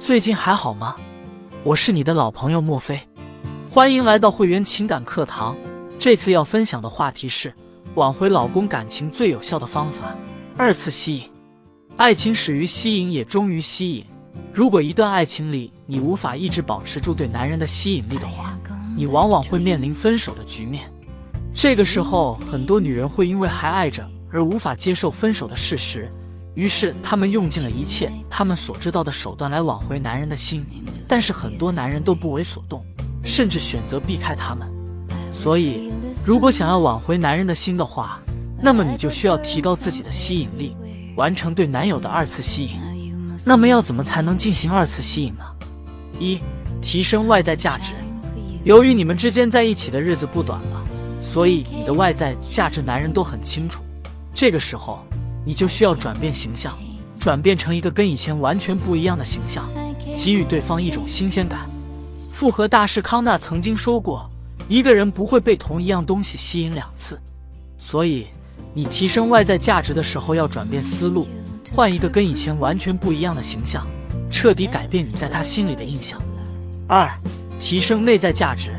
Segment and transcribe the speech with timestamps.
[0.00, 0.96] 最近还好吗？
[1.62, 2.98] 我是你的老朋友莫非，
[3.70, 5.54] 欢迎来到会员情感课堂。
[5.98, 7.52] 这次要分享的话题是
[7.96, 10.16] 挽回老公感情最有效的方法——
[10.56, 11.24] 二次吸引。
[11.98, 14.04] 爱情始于吸引，也终于吸引。
[14.54, 18.58] 如果一段爱情里你无法一直保持住对男人的吸引力的话，
[18.96, 20.90] 你往往会面临分手的局面。
[21.54, 26.10] 这个时候，很多女人会因为还爱着而无法接受分手的事实。
[26.54, 30.66] 于是，他们用尽了一切他们所知道的手段来挽回男人的心，
[31.06, 32.84] 但是很多男人都不为所动，
[33.24, 34.68] 甚至选择避开他们。
[35.32, 35.92] 所以，
[36.26, 38.20] 如果想要挽回男人的心的话，
[38.60, 40.76] 那么你就需要提高自己的吸引力，
[41.14, 42.80] 完成对男友的二次吸引。
[43.46, 45.44] 那么，要怎么才能进行二次吸引呢？
[46.18, 46.40] 一、
[46.82, 47.92] 提升外在价值。
[48.64, 50.82] 由于你们之间在一起的日子不短了，
[51.22, 53.82] 所以你的外在价值男人都很清楚。
[54.34, 55.06] 这个时候。
[55.44, 56.78] 你就需要转变形象，
[57.18, 59.68] 转变成一个跟以前完全不一样的形象，
[60.16, 61.68] 给予对方一种新鲜感。
[62.30, 64.30] 复合大师康纳曾经说过，
[64.68, 67.18] 一个人不会被同一样东西吸引两次。
[67.78, 68.26] 所以，
[68.74, 71.26] 你提升外在价值的时候，要转变思路，
[71.72, 73.86] 换一个跟以前完全不一样的形象，
[74.30, 76.20] 彻底改变你在他心里的印象。
[76.86, 77.10] 二，
[77.58, 78.70] 提升内在价值。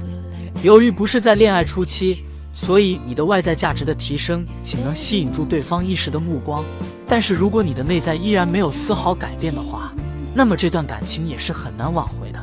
[0.63, 2.23] 由于不是在恋爱初期。
[2.53, 6.63] 所以，你的外在价值的提升仅能吸引住对方一时的目光，
[7.07, 9.93] 但是如果你的内在依然没有丝毫改变的话，
[10.33, 12.39] 那么这段感情也是很难挽回的。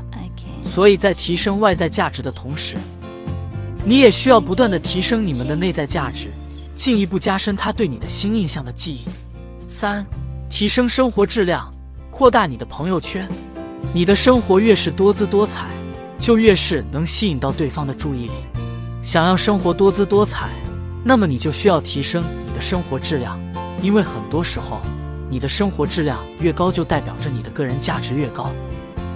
[0.64, 2.76] 所以在提升外在价值的同时，
[3.84, 6.28] 你也需要不断的提升你们的内在价值，
[6.76, 9.04] 进一步加深他对你的新印象的记忆。
[9.66, 10.04] 三、
[10.50, 11.72] 提升生活质量，
[12.10, 13.26] 扩大你的朋友圈。
[13.94, 15.68] 你的生活越是多姿多彩，
[16.18, 18.32] 就越是能吸引到对方的注意力。
[19.00, 20.50] 想要生活多姿多彩，
[21.04, 23.38] 那么你就需要提升你的生活质量，
[23.80, 24.80] 因为很多时候，
[25.30, 28.50] 你的生活质量越高，就代表着你的个人价值越高。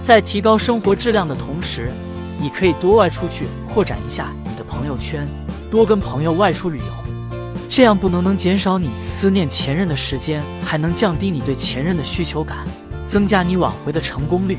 [0.03, 1.91] 在提高生活质量的同时，
[2.39, 5.27] 你可以多外出去扩展一下你的朋友圈，
[5.69, 7.37] 多跟朋友外出旅游，
[7.69, 12.59] 这样不能能减少你思念前任的时间，还能降低你对前任的需求感，
[13.07, 14.57] 增加你挽回的成功率。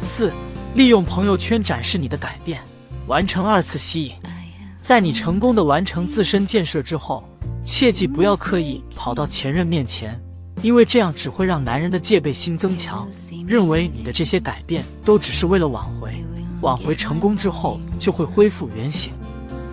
[0.00, 0.32] 四，
[0.76, 2.60] 利用朋友圈展示你的改变，
[3.08, 4.12] 完成二次吸引。
[4.82, 7.22] 在你成功的完成自身建设之后，
[7.62, 10.20] 切记不要刻意跑到前任面前，
[10.60, 13.08] 因为这样只会让男人的戒备心增强，
[13.46, 16.12] 认为你的这些改变都只是为了挽回。
[16.62, 19.12] 挽回成功之后就会恢复原形，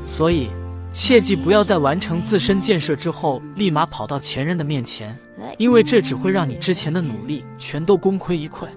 [0.05, 0.49] 所以
[0.91, 5.17] 切记不要在完成自身建设之后立马跑到前任的面前，
[5.57, 8.67] 因为这只会让你之前的努力全都功亏一篑。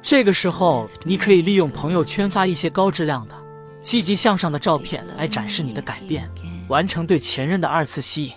[0.00, 3.34] 这个时候，你可以利用朋友圈发一些高质量的。
[3.86, 6.28] 积极向上的照片来展示你的改变，
[6.66, 8.32] 完成对前任的二次吸引。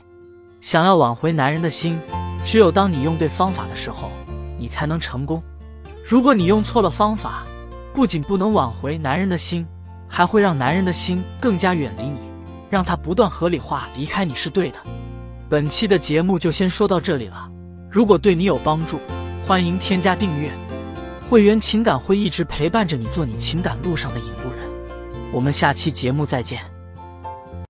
[0.59, 1.99] 想要挽回男人的心，
[2.45, 4.11] 只有当你用对方法的时候，
[4.59, 5.41] 你才能成功。
[6.05, 7.47] 如果你用错了方法，
[7.95, 9.65] 不仅不能挽回男人的心，
[10.07, 12.19] 还会让男人的心更加远离你，
[12.69, 14.77] 让他不断合理化离开你是对的。
[15.49, 17.49] 本期的节目就先说到这里了。
[17.89, 18.99] 如果对你有帮助，
[19.47, 20.51] 欢迎添加订阅。
[21.27, 24.68] 会员情感会一直陪伴着你，做你情感路上的引路人。
[25.31, 26.68] 我们下期节目再见。